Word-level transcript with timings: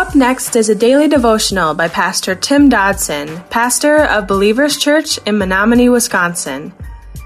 Up 0.00 0.14
next 0.14 0.56
is 0.56 0.70
a 0.70 0.74
daily 0.74 1.08
devotional 1.08 1.74
by 1.74 1.86
Pastor 1.86 2.34
Tim 2.34 2.70
Dodson, 2.70 3.38
pastor 3.50 4.04
of 4.06 4.26
Believers 4.26 4.78
Church 4.78 5.18
in 5.26 5.36
Menominee, 5.36 5.90
Wisconsin. 5.90 6.72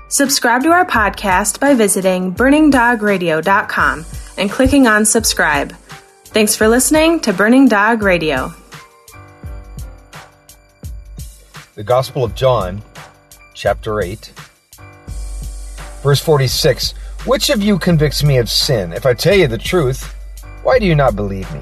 Subscribe 0.08 0.64
to 0.64 0.70
our 0.70 0.84
podcast 0.84 1.60
by 1.60 1.74
visiting 1.74 2.34
burningdogradio.com 2.34 4.04
and 4.36 4.50
clicking 4.50 4.88
on 4.88 5.04
subscribe. 5.04 5.72
Thanks 6.24 6.56
for 6.56 6.66
listening 6.66 7.20
to 7.20 7.32
Burning 7.32 7.68
Dog 7.68 8.02
Radio. 8.02 8.52
The 11.76 11.84
Gospel 11.84 12.24
of 12.24 12.34
John, 12.34 12.82
chapter 13.54 14.00
8, 14.00 14.32
verse 16.02 16.20
46 16.20 16.90
Which 17.24 17.50
of 17.50 17.62
you 17.62 17.78
convicts 17.78 18.24
me 18.24 18.38
of 18.38 18.50
sin? 18.50 18.92
If 18.92 19.06
I 19.06 19.14
tell 19.14 19.36
you 19.36 19.46
the 19.46 19.58
truth, 19.58 20.12
why 20.64 20.80
do 20.80 20.86
you 20.86 20.96
not 20.96 21.14
believe 21.14 21.48
me? 21.54 21.60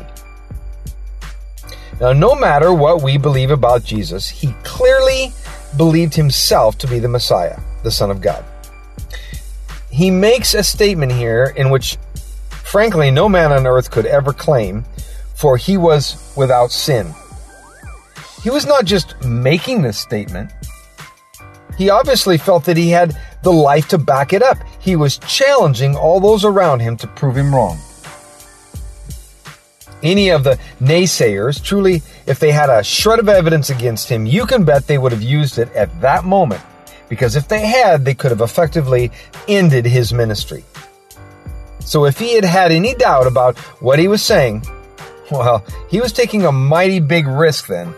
Now, 2.03 2.13
no 2.13 2.35
matter 2.35 2.75
what 2.75 3.01
we 3.01 3.17
believe 3.17 3.53
about 3.53 3.85
Jesus, 3.85 4.29
he 4.29 4.53
clearly 4.65 5.33
believed 5.77 6.15
himself 6.15 6.77
to 6.79 6.89
be 6.89 6.99
the 6.99 7.07
Messiah, 7.07 7.61
the 7.85 7.93
Son 7.93 8.11
of 8.11 8.21
God. 8.21 8.45
He 9.89 10.11
makes 10.11 10.53
a 10.55 10.65
statement 10.65 11.13
here 11.13 11.55
in 11.57 11.71
which, 11.71 11.99
frankly, 12.51 13.13
no 13.13 13.29
man 13.29 13.53
on 13.53 13.69
earth 13.69 13.93
could 13.93 14.07
ever 14.07 14.33
claim, 14.33 14.85
for 15.37 15.57
he 15.57 15.77
was 15.77 16.35
without 16.37 16.73
sin. 16.73 17.15
He 18.43 18.51
was 18.51 18.67
not 18.67 18.85
just 18.85 19.23
making 19.25 19.83
this 19.83 19.97
statement. 19.97 20.51
He 21.79 21.89
obviously 21.89 22.37
felt 22.37 22.65
that 22.65 22.77
he 22.77 22.89
had 22.89 23.17
the 23.45 23.53
life 23.53 23.87
to 23.91 23.99
back 23.99 24.33
it 24.33 24.43
up. 24.43 24.59
He 24.81 24.97
was 24.97 25.19
challenging 25.19 25.95
all 25.95 26.19
those 26.19 26.45
around 26.45 26.81
him 26.81 26.97
to 26.97 27.07
prove 27.07 27.37
him 27.37 27.55
wrong. 27.55 27.79
Any 30.03 30.31
of 30.31 30.43
the 30.43 30.59
naysayers, 30.81 31.63
truly, 31.63 32.03
if 32.27 32.39
they 32.39 32.51
had 32.51 32.71
a 32.71 32.83
shred 32.83 33.21
of 33.21 33.29
evidence 33.29 33.71
against 33.71 34.09
him, 34.09 34.27
you 34.27 34.47
can 34.47 34.65
bet 34.65 34.87
they 34.87 34.99
would 34.99 35.13
have 35.13 35.23
used 35.23 35.59
it 35.59 35.73
at 35.75 36.01
that 36.01 36.25
moment. 36.25 36.63
Because 37.09 37.37
if 37.37 37.47
they 37.47 37.67
had, 37.67 38.05
they 38.05 38.15
could 38.15 38.31
have 38.31 38.41
effectively 38.41 39.13
ended 39.47 39.85
his 39.85 40.13
ministry. 40.13 40.65
So 41.81 42.05
if 42.07 42.19
he 42.19 42.35
had 42.35 42.45
had 42.45 42.73
any 42.73 42.95
doubt 42.95 43.27
about 43.27 43.59
what 43.81 43.99
he 43.99 44.09
was 44.09 44.23
saying, 44.23 44.65
well, 45.31 45.65
he 45.89 46.01
was 46.01 46.13
taking 46.13 46.45
a 46.45 46.53
mighty 46.53 47.01
big 47.01 47.27
risk 47.27 47.67
then. 47.67 47.95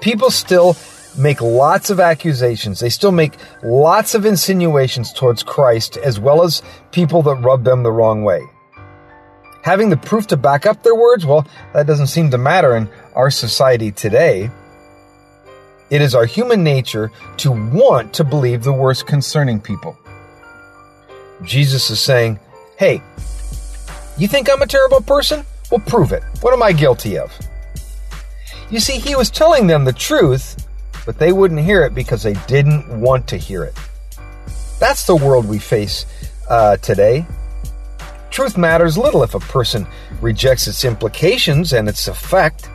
People 0.00 0.30
still 0.30 0.76
make 1.16 1.40
lots 1.40 1.90
of 1.90 2.00
accusations. 2.00 2.80
They 2.80 2.90
still 2.90 3.12
make 3.12 3.34
lots 3.62 4.14
of 4.14 4.24
insinuations 4.24 5.12
towards 5.12 5.42
Christ 5.42 5.96
as 5.96 6.20
well 6.20 6.42
as 6.42 6.62
people 6.92 7.22
that 7.22 7.36
rub 7.36 7.64
them 7.64 7.82
the 7.82 7.92
wrong 7.92 8.22
way. 8.22 8.42
Having 9.62 9.90
the 9.90 9.96
proof 9.96 10.26
to 10.28 10.36
back 10.36 10.66
up 10.66 10.82
their 10.82 10.94
words, 10.94 11.26
well, 11.26 11.46
that 11.74 11.86
doesn't 11.86 12.06
seem 12.06 12.30
to 12.30 12.38
matter 12.38 12.76
in 12.76 12.88
our 13.14 13.30
society 13.30 13.90
today. 13.90 14.50
It 15.90 16.02
is 16.02 16.14
our 16.14 16.26
human 16.26 16.62
nature 16.62 17.10
to 17.38 17.50
want 17.50 18.12
to 18.14 18.24
believe 18.24 18.62
the 18.62 18.72
worst 18.72 19.06
concerning 19.06 19.60
people. 19.60 19.98
Jesus 21.42 21.90
is 21.90 22.00
saying, 22.00 22.38
Hey, 22.76 23.02
you 24.16 24.28
think 24.28 24.50
I'm 24.50 24.62
a 24.62 24.66
terrible 24.66 25.00
person? 25.00 25.44
Well, 25.70 25.80
prove 25.80 26.12
it. 26.12 26.22
What 26.40 26.52
am 26.52 26.62
I 26.62 26.72
guilty 26.72 27.18
of? 27.18 27.32
You 28.70 28.80
see, 28.80 28.98
he 28.98 29.16
was 29.16 29.30
telling 29.30 29.66
them 29.66 29.84
the 29.84 29.92
truth, 29.92 30.66
but 31.06 31.18
they 31.18 31.32
wouldn't 31.32 31.60
hear 31.60 31.84
it 31.84 31.94
because 31.94 32.22
they 32.22 32.34
didn't 32.46 33.00
want 33.00 33.26
to 33.28 33.36
hear 33.36 33.64
it. 33.64 33.74
That's 34.78 35.06
the 35.06 35.16
world 35.16 35.48
we 35.48 35.58
face 35.58 36.04
uh, 36.48 36.76
today. 36.76 37.26
Truth 38.38 38.56
matters 38.56 38.96
little 38.96 39.24
if 39.24 39.34
a 39.34 39.40
person 39.40 39.84
rejects 40.20 40.68
its 40.68 40.84
implications 40.84 41.72
and 41.72 41.88
its 41.88 42.06
effect. 42.06 42.70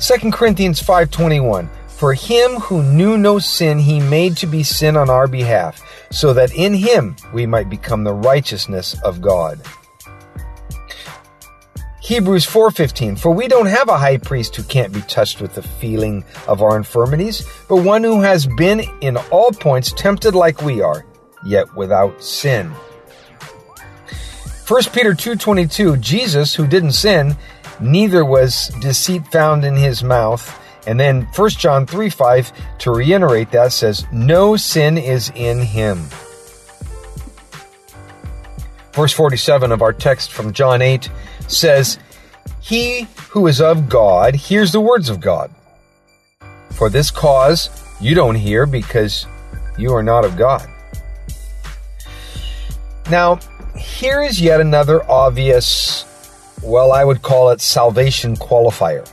2 0.00 0.32
Corinthians 0.32 0.82
5:21 0.82 1.68
For 1.86 2.14
him 2.14 2.56
who 2.56 2.82
knew 2.82 3.16
no 3.16 3.38
sin 3.38 3.78
he 3.78 4.00
made 4.00 4.36
to 4.38 4.48
be 4.48 4.64
sin 4.64 4.96
on 4.96 5.08
our 5.08 5.28
behalf 5.28 5.80
so 6.10 6.32
that 6.32 6.52
in 6.52 6.74
him 6.74 7.14
we 7.32 7.46
might 7.46 7.70
become 7.70 8.02
the 8.02 8.12
righteousness 8.12 8.96
of 9.04 9.20
God. 9.20 9.60
Hebrews 12.00 12.44
4:15 12.44 13.14
For 13.20 13.30
we 13.30 13.46
don't 13.46 13.66
have 13.66 13.88
a 13.88 13.98
high 13.98 14.18
priest 14.18 14.56
who 14.56 14.64
can't 14.64 14.92
be 14.92 15.02
touched 15.02 15.40
with 15.40 15.54
the 15.54 15.62
feeling 15.62 16.24
of 16.48 16.60
our 16.60 16.76
infirmities, 16.76 17.46
but 17.68 17.84
one 17.84 18.02
who 18.02 18.20
has 18.20 18.48
been 18.48 18.80
in 19.00 19.16
all 19.30 19.52
points 19.52 19.92
tempted 19.92 20.34
like 20.34 20.60
we 20.60 20.82
are, 20.82 21.06
yet 21.44 21.72
without 21.76 22.20
sin. 22.20 22.74
1 24.70 24.92
Peter 24.92 25.14
2:22 25.14 25.96
Jesus 25.96 26.54
who 26.54 26.64
didn't 26.64 26.92
sin, 26.92 27.36
neither 27.80 28.24
was 28.24 28.68
deceit 28.80 29.26
found 29.26 29.64
in 29.64 29.74
his 29.74 30.04
mouth. 30.04 30.56
And 30.86 30.98
then 30.98 31.26
1 31.34 31.50
John 31.50 31.86
3 31.86 32.08
5, 32.08 32.52
to 32.78 32.92
reiterate 32.92 33.50
that, 33.50 33.72
says, 33.72 34.06
No 34.12 34.54
sin 34.54 34.96
is 34.96 35.32
in 35.34 35.58
him. 35.58 36.04
Verse 38.92 39.12
47 39.12 39.72
of 39.72 39.82
our 39.82 39.92
text 39.92 40.30
from 40.30 40.52
John 40.52 40.82
8 40.82 41.10
says, 41.48 41.98
He 42.60 43.08
who 43.30 43.48
is 43.48 43.60
of 43.60 43.88
God 43.88 44.36
hears 44.36 44.70
the 44.70 44.80
words 44.80 45.08
of 45.08 45.20
God. 45.20 45.50
For 46.70 46.88
this 46.88 47.10
cause 47.10 47.70
you 48.00 48.14
don't 48.14 48.36
hear 48.36 48.66
because 48.66 49.26
you 49.76 49.92
are 49.92 50.04
not 50.04 50.24
of 50.24 50.36
God. 50.36 50.64
Now, 53.10 53.40
here 54.00 54.22
is 54.22 54.40
yet 54.40 54.62
another 54.62 55.08
obvious, 55.10 56.06
well, 56.62 56.90
I 56.90 57.04
would 57.04 57.20
call 57.20 57.50
it 57.50 57.60
salvation 57.60 58.34
qualifier. 58.34 59.06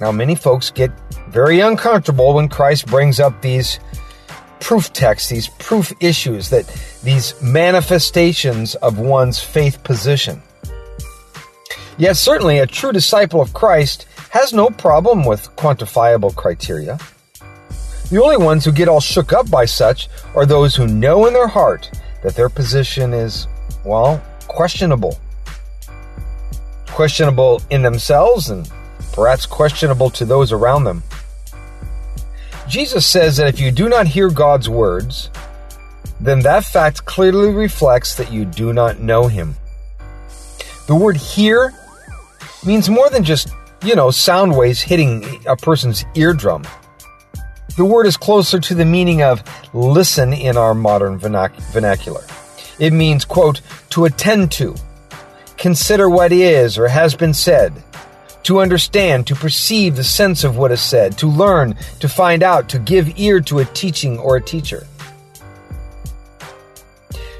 Now, 0.00 0.10
many 0.10 0.34
folks 0.34 0.72
get 0.72 0.90
very 1.28 1.60
uncomfortable 1.60 2.34
when 2.34 2.48
Christ 2.48 2.86
brings 2.86 3.20
up 3.20 3.40
these 3.40 3.78
proof 4.58 4.92
texts, 4.92 5.30
these 5.30 5.46
proof 5.46 5.92
issues, 6.00 6.50
that 6.50 6.66
these 7.04 7.40
manifestations 7.40 8.74
of 8.76 8.98
one's 8.98 9.38
faith 9.38 9.84
position. 9.84 10.42
Yet, 11.96 12.16
certainly, 12.16 12.58
a 12.58 12.66
true 12.66 12.90
disciple 12.90 13.40
of 13.40 13.54
Christ 13.54 14.08
has 14.30 14.52
no 14.52 14.70
problem 14.70 15.24
with 15.24 15.54
quantifiable 15.54 16.34
criteria. 16.34 16.98
The 18.10 18.20
only 18.20 18.38
ones 18.38 18.64
who 18.64 18.72
get 18.72 18.88
all 18.88 19.00
shook 19.00 19.32
up 19.32 19.48
by 19.48 19.66
such 19.66 20.08
are 20.34 20.46
those 20.46 20.74
who 20.74 20.88
know 20.88 21.26
in 21.26 21.32
their 21.32 21.46
heart 21.46 21.92
that 22.24 22.34
their 22.34 22.48
position 22.48 23.14
is, 23.14 23.46
well, 23.84 24.22
questionable. 24.46 25.18
Questionable 26.86 27.60
in 27.70 27.82
themselves 27.82 28.50
and 28.50 28.70
perhaps 29.12 29.46
questionable 29.46 30.10
to 30.10 30.24
those 30.24 30.52
around 30.52 30.84
them. 30.84 31.02
Jesus 32.68 33.06
says 33.06 33.36
that 33.36 33.48
if 33.48 33.60
you 33.60 33.70
do 33.70 33.88
not 33.88 34.06
hear 34.06 34.30
God's 34.30 34.68
words, 34.68 35.30
then 36.20 36.40
that 36.40 36.64
fact 36.64 37.04
clearly 37.04 37.52
reflects 37.52 38.16
that 38.16 38.32
you 38.32 38.44
do 38.44 38.72
not 38.72 39.00
know 39.00 39.26
Him. 39.26 39.56
The 40.86 40.94
word 40.94 41.16
hear 41.16 41.72
means 42.64 42.88
more 42.88 43.10
than 43.10 43.24
just, 43.24 43.48
you 43.82 43.94
know, 43.94 44.10
sound 44.10 44.56
waves 44.56 44.80
hitting 44.80 45.44
a 45.46 45.56
person's 45.56 46.04
eardrum. 46.14 46.64
The 47.76 47.84
word 47.84 48.06
is 48.06 48.16
closer 48.16 48.60
to 48.60 48.74
the 48.74 48.84
meaning 48.84 49.22
of 49.22 49.42
listen 49.74 50.32
in 50.32 50.56
our 50.56 50.74
modern 50.74 51.18
vernac- 51.18 51.56
vernacular. 51.72 52.24
It 52.78 52.92
means, 52.92 53.24
quote, 53.24 53.60
to 53.90 54.04
attend 54.04 54.52
to, 54.52 54.74
consider 55.56 56.08
what 56.08 56.32
is 56.32 56.78
or 56.78 56.88
has 56.88 57.14
been 57.14 57.34
said, 57.34 57.72
to 58.44 58.60
understand, 58.60 59.26
to 59.26 59.34
perceive 59.34 59.96
the 59.96 60.04
sense 60.04 60.44
of 60.44 60.56
what 60.56 60.72
is 60.72 60.80
said, 60.80 61.16
to 61.18 61.26
learn, 61.26 61.76
to 62.00 62.08
find 62.08 62.42
out, 62.42 62.68
to 62.68 62.78
give 62.78 63.18
ear 63.18 63.40
to 63.40 63.60
a 63.60 63.64
teaching 63.64 64.18
or 64.18 64.36
a 64.36 64.42
teacher. 64.42 64.86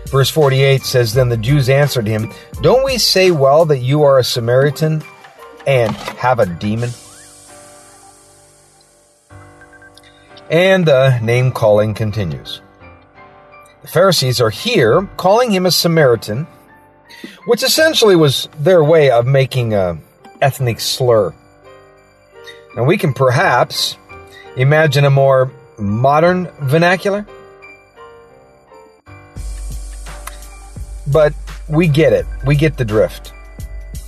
Verse 0.07 0.31
48 0.31 0.83
says, 0.83 1.13
Then 1.13 1.29
the 1.29 1.37
Jews 1.37 1.69
answered 1.69 2.07
him, 2.07 2.33
Don't 2.63 2.85
we 2.85 2.99
say 2.99 3.31
well 3.31 3.65
that 3.67 3.79
you 3.79 4.03
are 4.05 4.19
a 4.19 4.25
Samaritan 4.25 5.03
and 5.67 5.93
have 5.93 6.39
a 6.39 6.47
demon? 6.47 6.91
And 10.51 10.87
the 10.87 11.19
name 11.21 11.51
calling 11.53 11.95
continues. 11.95 12.61
The 13.85 13.91
Pharisees 13.91 14.41
are 14.41 14.49
here 14.49 15.07
calling 15.19 15.51
him 15.51 15.67
a 15.67 15.71
Samaritan, 15.71 16.47
which 17.45 17.63
essentially 17.63 18.17
was 18.17 18.49
their 18.59 18.83
way 18.83 19.11
of 19.11 19.27
making 19.27 19.75
a 19.75 19.99
ethnic 20.41 20.81
slur. 20.81 21.35
Now 22.75 22.85
we 22.85 22.97
can 22.97 23.13
perhaps 23.13 23.99
imagine 24.57 25.05
a 25.05 25.11
more 25.11 25.53
modern 25.77 26.47
vernacular. 26.63 27.27
But 31.07 31.35
we 31.69 31.87
get 31.87 32.15
it. 32.15 32.25
We 32.47 32.57
get 32.57 32.79
the 32.79 32.87
drift. 32.87 33.35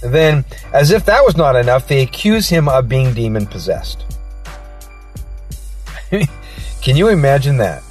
Then, 0.03 0.47
as 0.73 0.91
if 0.91 1.05
that 1.05 1.23
was 1.23 1.37
not 1.37 1.55
enough, 1.55 1.87
they 1.87 2.01
accuse 2.01 2.49
him 2.49 2.67
of 2.67 2.89
being 2.89 3.13
demon 3.13 3.45
possessed. 3.45 4.07
Can 6.81 6.97
you 6.97 7.09
imagine 7.09 7.59
that? 7.59 7.83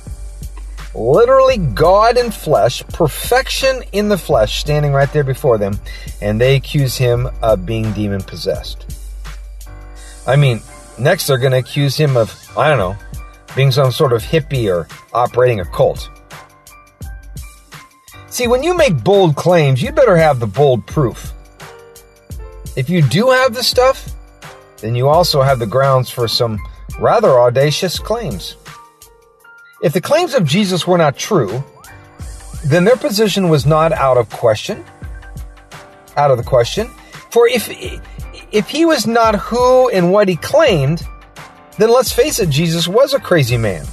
Literally 0.95 1.57
God 1.57 2.17
in 2.17 2.31
flesh, 2.31 2.81
perfection 2.87 3.83
in 3.91 4.09
the 4.09 4.17
flesh, 4.17 4.59
standing 4.59 4.93
right 4.93 5.11
there 5.11 5.23
before 5.23 5.57
them, 5.57 5.79
and 6.21 6.39
they 6.39 6.55
accuse 6.55 6.97
him 6.97 7.29
of 7.41 7.65
being 7.65 7.91
demon 7.93 8.21
possessed. 8.21 8.97
I 10.25 10.35
mean, 10.35 10.61
next 10.97 11.27
they're 11.27 11.37
going 11.37 11.51
to 11.51 11.59
accuse 11.59 11.95
him 11.97 12.17
of, 12.17 12.33
I 12.57 12.69
don't 12.69 12.77
know, 12.77 12.95
being 13.55 13.71
some 13.71 13.91
sort 13.91 14.13
of 14.13 14.23
hippie 14.23 14.73
or 14.73 14.87
operating 15.13 15.59
a 15.59 15.65
cult. 15.65 16.09
See, 18.27 18.47
when 18.47 18.63
you 18.63 18.75
make 18.75 19.03
bold 19.03 19.35
claims, 19.35 19.81
you 19.81 19.91
better 19.91 20.17
have 20.17 20.39
the 20.39 20.47
bold 20.47 20.85
proof. 20.87 21.31
If 22.75 22.89
you 22.89 23.01
do 23.01 23.29
have 23.29 23.53
the 23.53 23.63
stuff, 23.63 24.09
then 24.81 24.95
you 24.95 25.07
also 25.07 25.41
have 25.41 25.59
the 25.59 25.65
grounds 25.65 26.09
for 26.09 26.27
some 26.27 26.59
rather 26.99 27.39
audacious 27.39 27.97
claims. 27.97 28.57
If 29.85 29.93
the 29.93 30.01
claims 30.01 30.33
of 30.33 30.45
Jesus 30.45 30.87
were 30.87 30.97
not 30.97 31.15
true, 31.15 31.63
then 32.65 32.85
their 32.85 32.95
position 32.95 33.49
was 33.49 33.67
not 33.67 33.91
out 33.91 34.17
of 34.17 34.27
question. 34.31 34.83
Out 36.17 36.31
of 36.31 36.37
the 36.39 36.43
question. 36.43 36.87
For 37.29 37.47
if 37.47 37.69
if 38.51 38.67
he 38.67 38.83
was 38.83 39.05
not 39.05 39.35
who 39.35 39.87
and 39.91 40.11
what 40.11 40.27
he 40.27 40.37
claimed, 40.37 41.05
then 41.77 41.91
let's 41.91 42.11
face 42.11 42.39
it, 42.39 42.49
Jesus 42.49 42.87
was 42.87 43.13
a 43.13 43.19
crazy 43.19 43.57
man. 43.57 43.85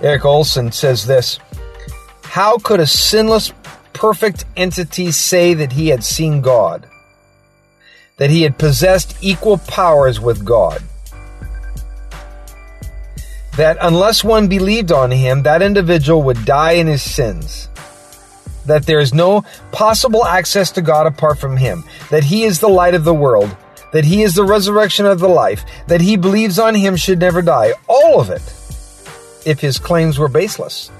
Eric 0.00 0.24
Olson 0.24 0.70
says 0.70 1.04
this 1.04 1.40
How 2.22 2.58
could 2.58 2.78
a 2.78 2.86
sinless, 2.86 3.52
perfect 3.92 4.44
entity 4.56 5.10
say 5.10 5.54
that 5.54 5.72
he 5.72 5.88
had 5.88 6.04
seen 6.04 6.40
God? 6.40 6.88
That 8.18 8.30
he 8.30 8.42
had 8.42 8.58
possessed 8.58 9.16
equal 9.22 9.58
powers 9.58 10.20
with 10.20 10.44
God? 10.44 10.84
That 13.56 13.78
unless 13.80 14.22
one 14.22 14.48
believed 14.48 14.92
on 14.92 15.10
him, 15.10 15.42
that 15.42 15.62
individual 15.62 16.22
would 16.24 16.44
die 16.44 16.72
in 16.72 16.86
his 16.86 17.02
sins? 17.02 17.68
That 18.66 18.86
there 18.86 19.00
is 19.00 19.14
no 19.14 19.44
possible 19.72 20.26
access 20.26 20.70
to 20.72 20.82
God 20.82 21.06
apart 21.06 21.38
from 21.38 21.56
him? 21.56 21.84
That 22.10 22.24
he 22.24 22.44
is 22.44 22.60
the 22.60 22.68
light 22.68 22.94
of 22.94 23.04
the 23.04 23.14
world? 23.14 23.56
that 23.92 24.04
he 24.04 24.22
is 24.22 24.34
the 24.34 24.44
resurrection 24.44 25.06
of 25.06 25.20
the 25.20 25.28
life, 25.28 25.64
that 25.86 26.02
he 26.02 26.16
believes 26.16 26.58
on 26.58 26.74
him 26.74 26.96
should 26.96 27.18
never 27.18 27.40
die. 27.40 27.72
All 27.88 28.20
of 28.20 28.28
it, 28.28 28.42
if 29.46 29.58
his 29.58 29.78
claims 29.78 30.18
were 30.18 30.28
baseless. 30.28 30.90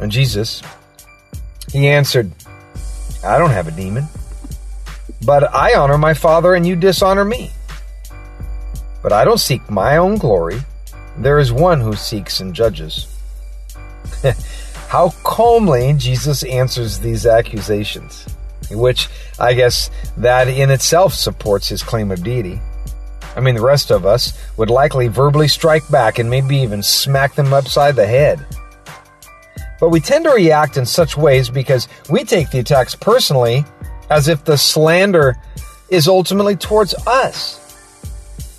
And 0.00 0.10
Jesus, 0.10 0.62
he 1.70 1.86
answered, 1.88 2.32
I 3.24 3.38
don't 3.38 3.50
have 3.50 3.68
a 3.68 3.70
demon, 3.70 4.06
but 5.26 5.52
I 5.52 5.74
honor 5.74 5.98
my 5.98 6.14
Father 6.14 6.54
and 6.54 6.64
you 6.64 6.76
dishonor 6.76 7.24
me. 7.24 7.50
But 9.02 9.12
I 9.12 9.24
don't 9.24 9.38
seek 9.38 9.68
my 9.68 9.96
own 9.96 10.16
glory. 10.16 10.60
There 11.18 11.38
is 11.38 11.52
one 11.52 11.80
who 11.80 11.94
seeks 11.94 12.40
and 12.40 12.54
judges. 12.54 13.12
how 14.88 15.10
calmly 15.24 15.94
Jesus 15.96 16.44
answers 16.44 17.00
these 17.00 17.26
accusations, 17.26 18.24
which 18.70 19.08
I 19.38 19.54
guess 19.54 19.90
that 20.16 20.48
in 20.48 20.70
itself 20.70 21.12
supports 21.12 21.68
his 21.68 21.82
claim 21.82 22.10
of 22.10 22.22
deity. 22.22 22.60
I 23.34 23.40
mean, 23.40 23.56
the 23.56 23.62
rest 23.62 23.90
of 23.90 24.06
us 24.06 24.32
would 24.56 24.70
likely 24.70 25.08
verbally 25.08 25.48
strike 25.48 25.86
back 25.90 26.18
and 26.18 26.30
maybe 26.30 26.56
even 26.58 26.82
smack 26.82 27.34
them 27.34 27.52
upside 27.52 27.96
the 27.96 28.06
head. 28.06 28.46
But 29.78 29.90
we 29.90 30.00
tend 30.00 30.24
to 30.24 30.30
react 30.30 30.78
in 30.78 30.86
such 30.86 31.16
ways 31.16 31.50
because 31.50 31.88
we 32.08 32.24
take 32.24 32.50
the 32.50 32.60
attacks 32.60 32.94
personally 32.94 33.64
as 34.10 34.28
if 34.28 34.44
the 34.44 34.58
slander 34.58 35.36
is 35.88 36.08
ultimately 36.08 36.56
towards 36.56 36.94
us. 37.06 37.62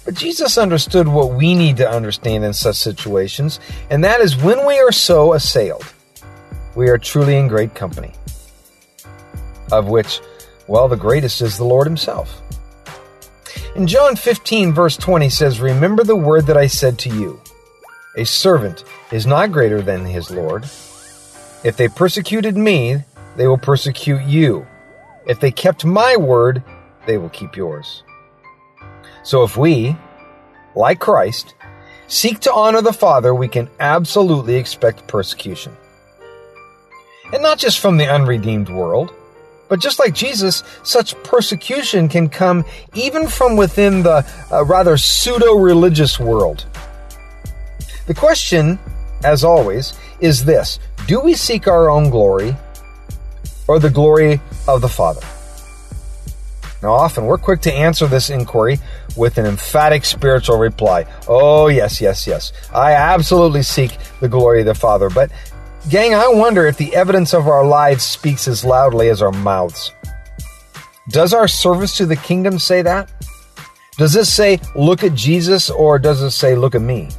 But 0.05 0.15
Jesus 0.15 0.57
understood 0.57 1.07
what 1.07 1.33
we 1.33 1.53
need 1.53 1.77
to 1.77 1.89
understand 1.89 2.45
in 2.45 2.53
such 2.53 2.77
situations, 2.77 3.59
and 3.89 4.03
that 4.03 4.21
is 4.21 4.37
when 4.37 4.65
we 4.65 4.79
are 4.79 4.91
so 4.91 5.33
assailed, 5.33 5.85
we 6.75 6.89
are 6.89 6.97
truly 6.97 7.35
in 7.35 7.47
great 7.47 7.75
company. 7.75 8.13
Of 9.71 9.89
which, 9.89 10.21
well, 10.67 10.87
the 10.87 10.95
greatest 10.95 11.41
is 11.41 11.57
the 11.57 11.65
Lord 11.65 11.87
Himself. 11.87 12.41
In 13.75 13.85
John 13.85 14.15
15, 14.15 14.73
verse 14.73 14.97
20 14.97 15.29
says, 15.29 15.59
Remember 15.59 16.03
the 16.03 16.15
word 16.15 16.47
that 16.47 16.57
I 16.57 16.67
said 16.67 16.97
to 16.99 17.09
you 17.09 17.39
A 18.15 18.25
servant 18.25 18.83
is 19.11 19.27
not 19.27 19.51
greater 19.51 19.81
than 19.81 20.05
his 20.05 20.31
Lord. 20.31 20.63
If 21.63 21.75
they 21.77 21.87
persecuted 21.87 22.55
me, 22.55 23.03
they 23.35 23.47
will 23.47 23.57
persecute 23.57 24.23
you. 24.23 24.65
If 25.27 25.39
they 25.39 25.51
kept 25.51 25.83
my 25.83 26.15
word, 26.15 26.63
they 27.05 27.17
will 27.17 27.29
keep 27.29 27.55
yours. 27.55 28.03
So 29.23 29.43
if 29.43 29.57
we, 29.57 29.95
like 30.75 30.99
Christ, 30.99 31.53
seek 32.07 32.39
to 32.41 32.53
honor 32.53 32.81
the 32.81 32.93
Father, 32.93 33.35
we 33.35 33.49
can 33.49 33.69
absolutely 33.79 34.55
expect 34.55 35.07
persecution. 35.07 35.75
And 37.33 37.43
not 37.43 37.57
just 37.57 37.79
from 37.79 37.97
the 37.97 38.07
unredeemed 38.07 38.69
world, 38.69 39.13
but 39.67 39.81
just 39.81 39.99
like 39.99 40.13
Jesus, 40.13 40.63
such 40.83 41.21
persecution 41.23 42.07
can 42.07 42.29
come 42.29 42.63
even 42.93 43.27
from 43.27 43.57
within 43.57 44.03
the 44.03 44.25
uh, 44.49 44.63
rather 44.63 44.95
pseudo 44.95 45.55
religious 45.55 46.19
world. 46.19 46.65
The 48.05 48.13
question, 48.13 48.79
as 49.25 49.43
always, 49.43 49.93
is 50.21 50.45
this 50.45 50.79
Do 51.05 51.19
we 51.19 51.33
seek 51.33 51.67
our 51.67 51.89
own 51.89 52.09
glory 52.09 52.55
or 53.67 53.79
the 53.79 53.89
glory 53.89 54.39
of 54.67 54.81
the 54.81 54.89
Father? 54.89 55.21
Now, 56.83 56.91
often 56.91 57.25
we're 57.25 57.39
quick 57.39 57.61
to 57.61 57.73
answer 57.73 58.05
this 58.05 58.29
inquiry 58.29 58.79
with 59.15 59.39
an 59.39 59.47
emphatic 59.47 60.05
spiritual 60.05 60.57
reply. 60.57 61.05
Oh, 61.27 61.67
yes, 61.67 61.99
yes, 61.99 62.27
yes. 62.27 62.53
I 62.73 62.93
absolutely 62.93 63.63
seek 63.63 63.97
the 64.19 64.29
glory 64.29 64.59
of 64.59 64.67
the 64.67 64.75
Father. 64.75 65.09
But 65.09 65.31
Gang, 65.89 66.13
I 66.13 66.27
wonder 66.27 66.67
if 66.67 66.75
the 66.75 66.93
evidence 66.93 67.33
of 67.33 67.47
our 67.47 67.65
lives 67.65 68.03
speaks 68.03 68.45
as 68.47 68.65
loudly 68.65 69.07
as 69.07 69.21
our 69.21 69.31
mouths. 69.31 69.93
Does 71.09 71.33
our 71.33 71.47
service 71.47 71.95
to 71.95 72.05
the 72.05 72.17
kingdom 72.17 72.59
say 72.59 72.81
that? 72.81 73.09
Does 73.97 74.11
this 74.11 74.31
say, 74.31 74.59
look 74.75 75.05
at 75.05 75.15
Jesus, 75.15 75.69
or 75.69 75.97
does 75.97 76.21
it 76.21 76.31
say, 76.31 76.55
look 76.55 76.75
at 76.75 76.81
me? 76.81 77.09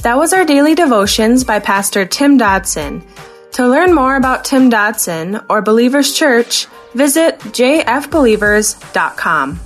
That 0.00 0.18
was 0.18 0.32
our 0.32 0.44
daily 0.44 0.74
devotions 0.74 1.44
by 1.44 1.60
Pastor 1.60 2.04
Tim 2.04 2.36
Dodson. 2.36 3.06
To 3.54 3.66
learn 3.68 3.94
more 3.94 4.16
about 4.16 4.44
Tim 4.44 4.68
Dodson 4.68 5.40
or 5.48 5.62
Believers 5.62 6.12
Church, 6.12 6.66
visit 6.92 7.38
jfbelievers.com. 7.38 9.60